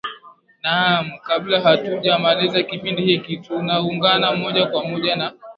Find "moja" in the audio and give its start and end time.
4.35-4.65, 4.87-5.15